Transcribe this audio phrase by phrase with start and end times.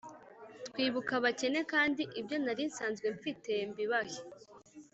[0.67, 4.19] twibuka abakene kandi ibyo nari nsanzwe mfite mbibahe